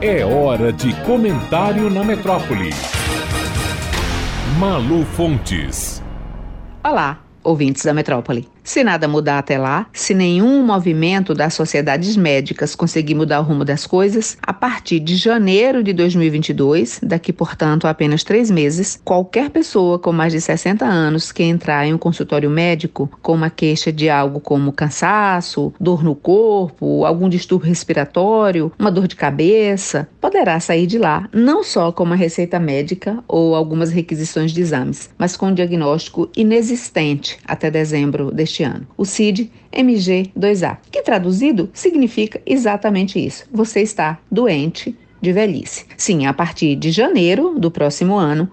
[0.00, 2.68] É hora de comentário na metrópole.
[4.58, 6.02] Malu Fontes.
[6.84, 8.46] Olá, ouvintes da metrópole.
[8.66, 13.64] Se nada mudar até lá, se nenhum movimento das sociedades médicas conseguir mudar o rumo
[13.64, 20.00] das coisas, a partir de janeiro de 2022, daqui portanto apenas três meses, qualquer pessoa
[20.00, 24.10] com mais de 60 anos que entrar em um consultório médico com uma queixa de
[24.10, 30.88] algo como cansaço, dor no corpo, algum distúrbio respiratório, uma dor de cabeça, poderá sair
[30.88, 35.46] de lá não só com uma receita médica ou algumas requisições de exames, mas com
[35.46, 43.24] um diagnóstico inexistente até dezembro deste deste ano, o CID MG2A, que traduzido significa exatamente
[43.24, 45.86] isso: você está doente de velhice.
[45.96, 48.50] Sim, a partir de janeiro do próximo ano,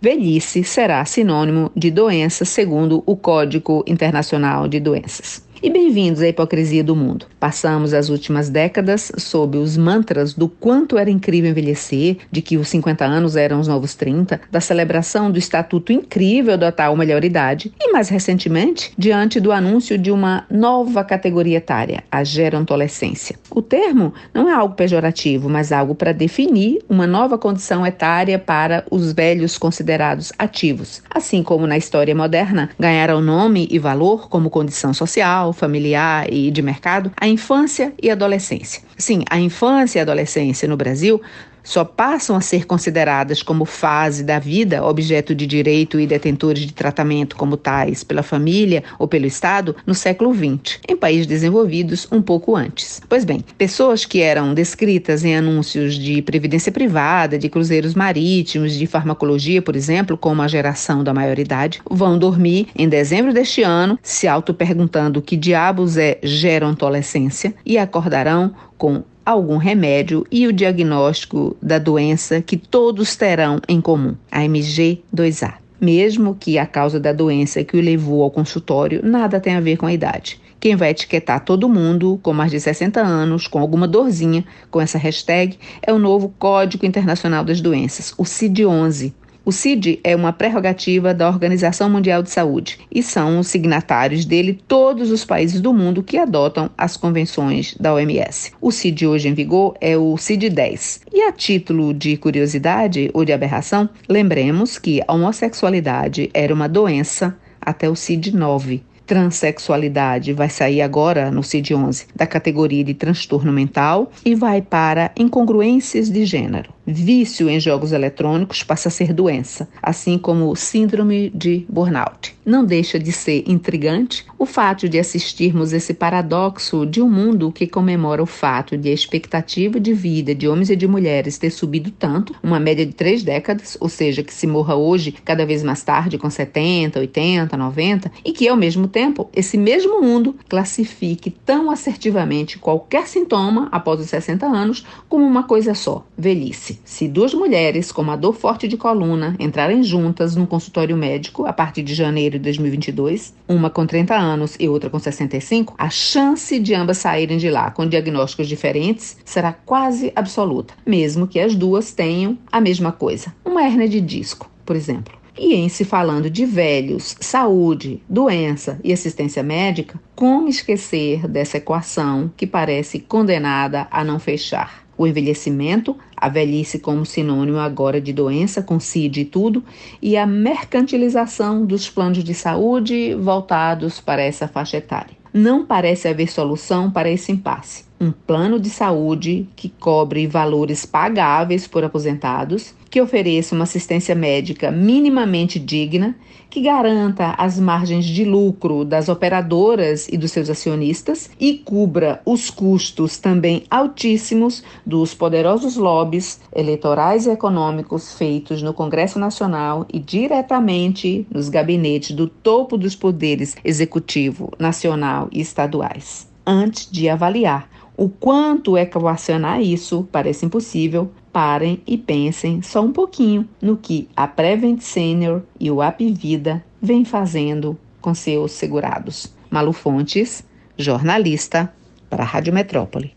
[0.00, 5.45] velhice será sinônimo de doença segundo o Código Internacional de Doenças.
[5.62, 7.24] E bem-vindos à hipocrisia do mundo.
[7.40, 12.68] Passamos as últimas décadas sob os mantras do quanto era incrível envelhecer, de que os
[12.68, 17.90] 50 anos eram os novos 30, da celebração do estatuto incrível da tal melhor-idade e,
[17.90, 23.38] mais recentemente, diante do anúncio de uma nova categoria etária, a gerontolescência.
[23.50, 28.84] O termo não é algo pejorativo, mas algo para definir uma nova condição etária para
[28.90, 34.92] os velhos considerados ativos, assim como na história moderna ganharam nome e valor como condição
[34.92, 38.82] social familiar e de mercado, a infância e adolescência.
[38.96, 41.20] Sim, a infância e adolescência no Brasil
[41.66, 46.72] só passam a ser consideradas como fase da vida, objeto de direito e detentores de
[46.72, 52.22] tratamento como tais pela família ou pelo Estado, no século XX, em países desenvolvidos um
[52.22, 53.02] pouco antes.
[53.08, 58.86] Pois bem, pessoas que eram descritas em anúncios de previdência privada, de cruzeiros marítimos, de
[58.86, 64.28] farmacologia, por exemplo, como a geração da maioridade, vão dormir em dezembro deste ano se
[64.28, 72.40] auto-perguntando que diabos é gerontolescência e acordarão com algum remédio e o diagnóstico da doença
[72.40, 75.54] que todos terão em comum, a MG2A.
[75.80, 79.76] Mesmo que a causa da doença que o levou ao consultório nada tenha a ver
[79.76, 80.40] com a idade.
[80.60, 84.96] Quem vai etiquetar todo mundo com mais de 60 anos, com alguma dorzinha, com essa
[84.96, 89.12] hashtag, é o novo Código Internacional das Doenças, o CID-11,
[89.46, 94.58] o CID é uma prerrogativa da Organização Mundial de Saúde e são os signatários dele
[94.66, 98.50] todos os países do mundo que adotam as convenções da OMS.
[98.60, 101.02] O CID hoje em vigor é o CID-10.
[101.14, 107.38] E a título de curiosidade ou de aberração, lembremos que a homossexualidade era uma doença
[107.60, 114.34] até o CID-9 transexualidade vai sair agora no CID-11 da categoria de transtorno mental e
[114.34, 116.75] vai para incongruências de gênero.
[116.88, 122.36] Vício em jogos eletrônicos passa a ser doença, assim como síndrome de burnout.
[122.44, 127.66] Não deixa de ser intrigante o fato de assistirmos esse paradoxo de um mundo que
[127.66, 131.90] comemora o fato de a expectativa de vida de homens e de mulheres ter subido
[131.90, 135.82] tanto, uma média de três décadas, ou seja, que se morra hoje cada vez mais
[135.82, 141.68] tarde, com 70, 80, 90, e que ao mesmo tempo esse mesmo mundo classifique tão
[141.68, 146.75] assertivamente qualquer sintoma após os 60 anos como uma coisa só: velhice.
[146.84, 151.52] Se duas mulheres com uma dor forte de coluna entrarem juntas num consultório médico a
[151.52, 156.58] partir de janeiro de 2022, uma com 30 anos e outra com 65, a chance
[156.58, 161.92] de ambas saírem de lá com diagnósticos diferentes será quase absoluta, mesmo que as duas
[161.92, 165.14] tenham a mesma coisa, uma hernia de disco, por exemplo.
[165.38, 172.32] E em se falando de velhos, saúde, doença e assistência médica, como esquecer dessa equação
[172.34, 174.85] que parece condenada a não fechar?
[174.98, 179.64] O envelhecimento, a velhice como sinônimo agora de doença, com CID e tudo,
[180.02, 185.16] e a mercantilização dos planos de saúde voltados para essa faixa etária.
[185.32, 187.85] Não parece haver solução para esse impasse.
[187.98, 194.70] Um plano de saúde que cobre valores pagáveis por aposentados que ofereça uma assistência médica
[194.70, 196.14] minimamente digna,
[196.48, 202.50] que garanta as margens de lucro das operadoras e dos seus acionistas e cubra os
[202.50, 211.26] custos também altíssimos dos poderosos lobbies eleitorais e econômicos feitos no Congresso Nacional e diretamente
[211.30, 216.28] nos gabinetes do topo dos poderes executivo, nacional e estaduais.
[216.46, 223.48] Antes de avaliar o quanto equacionar isso parece impossível, parem e pensem só um pouquinho
[223.60, 229.34] no que a Prevent Senior e o Apvida vêm fazendo com seus segurados.
[229.50, 230.44] Malu Fontes,
[230.76, 231.72] jornalista
[232.10, 233.15] para a Rádio Metrópole.